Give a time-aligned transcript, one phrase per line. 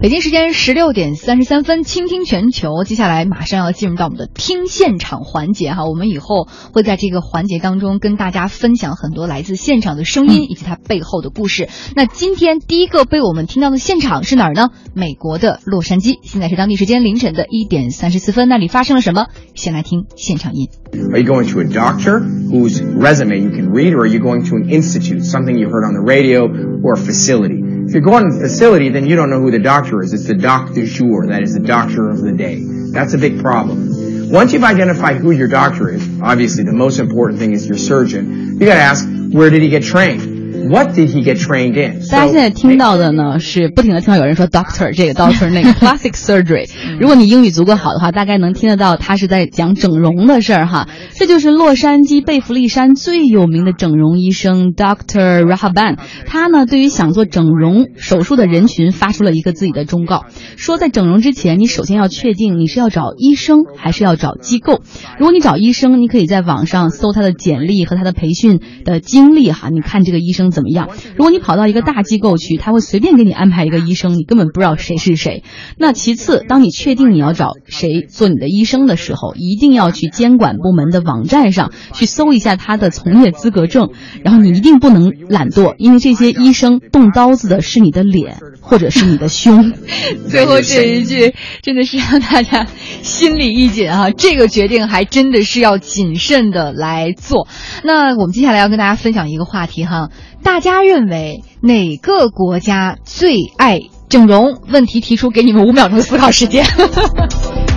[0.00, 2.84] 北京时间十六点三十三分，倾听全球。
[2.84, 11.68] 接下来马上要进入到我们的听现场环节哈，我们以后会在这个环节当中跟大家分享很多来自现场的声音以及它背后的故事。
[11.94, 14.70] 那今天第一个被我们听到的现场是哪儿呢？
[14.94, 16.14] 美国的洛杉矶。
[16.22, 19.26] 现在是当地时间凌晨的一点三十四分，那里发生了什么？
[19.54, 20.70] 先来听现场音。
[21.12, 24.56] Are you going to a doctor whose resume you can read, or are you going to
[24.56, 26.46] an institute, something you heard on the radio,
[26.82, 27.59] or a facility?
[27.86, 30.12] If you're going to the facility, then you don't know who the doctor is.
[30.12, 31.26] It's the doc du jour.
[31.26, 32.62] That is the doctor of the day.
[32.92, 34.30] That's a big problem.
[34.30, 38.60] Once you've identified who your doctor is, obviously the most important thing is your surgeon.
[38.60, 40.29] You gotta ask, where did he get trained?
[40.68, 42.00] What did he get trained in?
[42.08, 46.68] 大家现在听到的呢，是不停的听到有人说 doctor 这个 doctor 那个 plastic surgery。
[46.98, 50.88] 如果你英语足够好的话，大概能听得到他是在讲整容的事儿哈。
[51.14, 55.98] 这就是洛杉矶贝弗利山最有名的整容医生 Doctor Rahaban。
[56.26, 60.24] 他呢，对于想做整容手术的人群发出了一个自己的忠告，
[60.56, 64.80] 说在整容之前，你首先要确定你是要找医生还是要找机构。
[65.18, 70.88] 如果你找医生，你可以在网上搜他的简历和他的培训的经历哈，你看这个医生怎么样。
[71.16, 75.44] 如果你跑到一个大机构去，他会随便给你安排一个医生，你根本不知道谁是谁。
[75.76, 83.90] 那其次，当你确定你要找谁做你的医生的时候，一定要去监管部门的网站上去搜一下他的从业资格证，
[84.24, 89.72] 然后你一定不能懒惰，因为这些医生动刀子的是你的脸或者是你的胸。
[90.30, 92.66] 最后这一句真的是让大家
[93.02, 94.10] 心里一紧啊！
[94.16, 97.48] 这个决定还真的是要谨慎的来做。
[97.82, 100.10] 那我们接下来要跟大家分享一个话题哈，
[100.42, 104.58] 大家认为哪个国家最爱整容？
[104.68, 106.64] 问题提出，给你们五秒钟思考时间。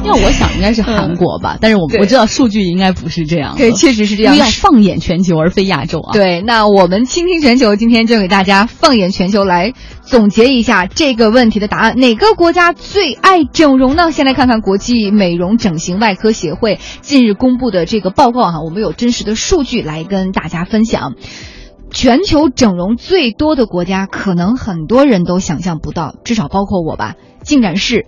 [0.03, 3.55] 要我想应该是韩国吧，但是我对我知道数据应该不是这样。
[3.55, 4.45] 对，确实是这样因为。
[4.45, 6.11] 要放眼全球而非亚洲啊。
[6.11, 11.95] 对，那我们倾听全球今天就给大家放眼全球来总结一下这个问题的答案。
[11.95, 14.11] 哪个国家最爱整容呢？
[14.11, 21.13] 先来看看国际美容整形外科协会近日公布的这个报告哈，我们有真实的数据来跟大家分享。
[21.93, 28.07] 全球整容最多的国家，可能很多人都想象不到，至少包括我吧，竟然是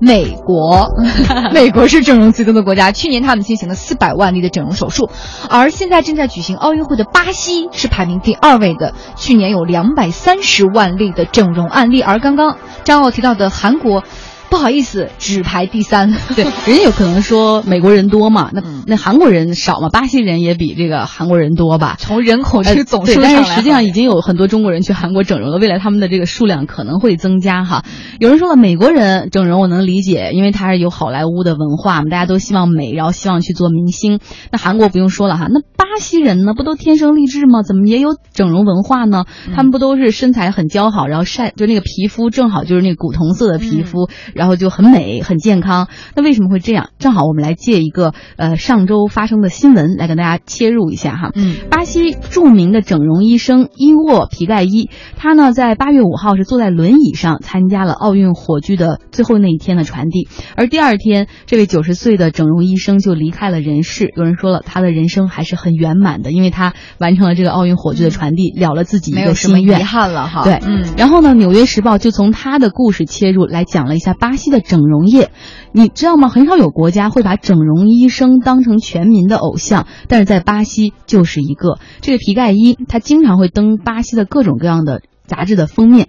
[0.00, 0.88] 美国。
[1.52, 5.10] 美国是整容最多的国家，去年他们进行了四百万例的整容手术，
[5.50, 14.04] 而现在正在举行奥运会的巴西是排名第二位的，去年有两百三十万例的整容案例，而刚刚张奥提到的韩国。
[14.48, 16.12] 不好意思，只排第三。
[16.34, 21.96] 对，人家有可能说美国人多嘛，那、嗯那韩国人少嘛，巴西人也比这个韩国人多吧。
[21.98, 27.84] 从人口这个总，数上，但是实际上已经有很多中国人去韩国整容了，未来他们的这个数量可能会增加哈。
[28.20, 34.20] 有人说了，美国人整容我能理解，因为他是有好莱坞的文化嘛，大家都希望美，然后希望去做明星。
[34.52, 37.62] 那韩国不用说了哈，那巴西人呢，不都天生丽质吗？
[37.62, 39.24] 怎么也有整容文化呢？
[39.54, 45.88] 他们不都是身材很姣好，然后晒就那个皮肤正好就是那个古铜色的皮肤，然后就很美很健康。
[46.14, 46.90] 那为什么会这样？
[46.98, 51.30] 正好我们来借一个呃上周发生的新闻来跟大家切入一下哈。
[51.34, 64.12] 嗯，巴西著名的整容医生伊沃皮盖伊，他呢在八月五号是坐在轮椅上参加了奥运火炬的最后那一天的传递，而第二天，这位九十岁的整容医生就离开了人世。
[64.16, 69.86] 有人说了，他的人生还是很圆满的，因为他完成了这个奥运火炬的传递，了了自己一个没有什么遗心愿。
[69.86, 70.44] 憾了哈。
[70.44, 75.30] 对，嗯，然后呢，《纽约时报》就从他的故事切入来讲了一下巴西的整容业。
[75.70, 76.28] 你知道吗？
[76.28, 81.78] 很少有国家会把整容医生当成全民的偶像，但是在巴西就是一个。
[82.00, 86.08] 这个皮盖伊他经常会登巴西的各种各样的杂志的封面。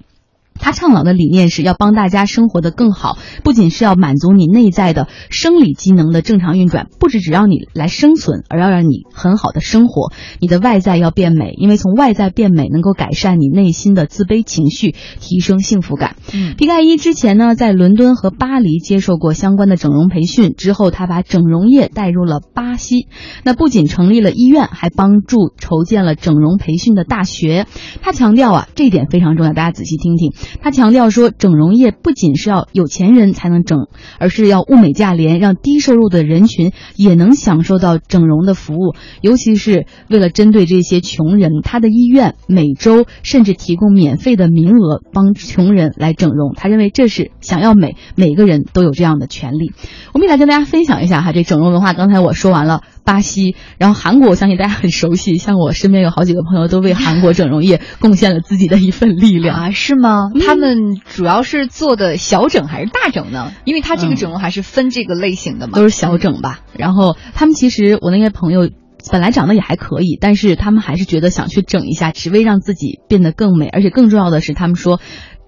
[0.59, 10.11] 他倡导的理念是要帮大家生活得更好，不仅是要满足你内在的生理机能的正常运转，不只只让你来生存，而要让你很好的生活。
[10.39, 16.15] 你的外在要变美，因为从外在变美能够改善你内心的自卑情绪，提升幸福感。
[16.33, 23.07] 嗯皮盖伊之前呢，在伦敦和巴黎接受过相关的整容培训，之后他把整容业带入了巴西。
[23.43, 27.67] 那不仅成立了医院，还帮助筹建了整容培训的大学。
[28.01, 30.33] 他强调啊，这一点非常重要，大家仔细听听。
[30.61, 33.87] 他强调说，整容业不仅是要有钱人才能整，
[34.19, 38.95] 而是要物美价廉，让低收入的人群也能享受到整容的服务。
[39.21, 46.53] 尤其是为了针对这些穷人，他的医院每周甚至提供免费的名额帮穷人来整容。
[46.55, 49.71] 他认为这是想要美，每个人都有这样的权利。
[50.13, 51.93] 我们也来跟大家分享一下哈，这整容文化。
[51.93, 59.57] 刚才我说完了巴西，然后韩国，我相信大家很熟悉，像我身边有好几个朋友都为韩国整容业贡献了自己的一份力量。
[59.57, 60.29] 啊，是吗？
[60.45, 63.53] 他们主要是做的小整还是大整呢？
[63.63, 65.73] 因为他这个嗯整容还是分这个类型的嘛。
[65.77, 66.59] 都是小整吧。
[66.77, 68.69] 然后他们其实我那些朋友。
[69.09, 74.99] 本来长得也还可以，但是他们还是觉得想去整一下，只为让自己变得更美，而且更重要的是，他们说，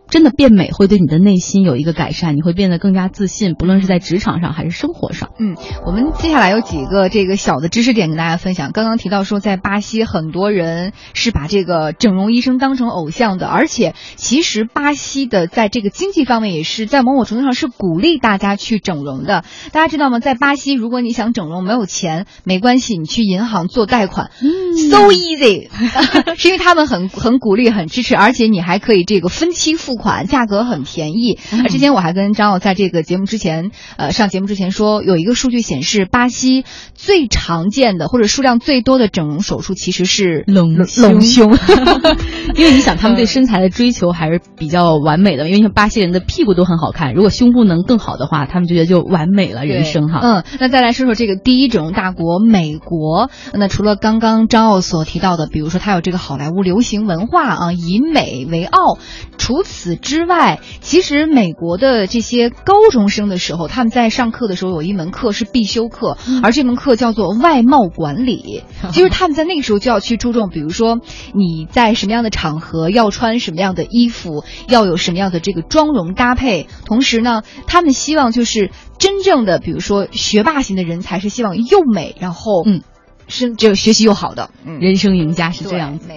[0.09, 5.29] 真的变美会对你的内心有一个改善，你会变得更加自信，不论是在职场上还是生活上。
[5.39, 8.71] 嗯，我们接下来有几个这个小的知识点跟大家分享。
[8.71, 19.44] 刚刚提到说，在巴西很多人是把这个整容医生当成偶像的，而且其实巴西的在这个经济方面也是在某种程度上是鼓励大家去整容的。
[19.71, 20.19] 大家知道吗？
[20.19, 25.69] 在巴西，如果你想整容没有钱没关系，你去银行做贷款、s o easy，
[26.38, 31.38] 是因为他们很很鼓励、很支持，而且你还可以这个分期付款，价格很便宜。
[31.51, 36.66] 而之前我还跟张奥在这个节目之前，呃，上节目之前说，有一个数据显示，巴西
[36.96, 41.56] 最常见的或者数量最多的整容手术其实是隆隆胸。
[42.56, 50.19] 因为你想，他们对身材的追求还是比较完美的，因为像巴西人的屁股都很好看，如果胸部能更好的话，他们就觉得就完美了人生哈。
[50.24, 58.98] 嗯，那再来说说这个第一整容大国美国，那除了刚刚张奥所提到的，比如说它有这个好莱坞流行文化啊，以美为傲。
[59.38, 71.00] 除此之外，其实美国的这些高中生的时候，他们在上课的时候有一门课是必修课，而这门课叫做外貌管理，其实他们在那个时候就要去注重，比如说
[71.33, 76.68] 你在什么样的场合要穿什么样的衣服，要有什么样的这个妆容搭配。
[76.86, 82.81] 同时呢，他们希望就是真正的，比如说学霸型的人才是希望又美，然后嗯，
[83.27, 84.50] 是这个学习又好的，
[84.80, 86.15] 人生赢家是这样子的。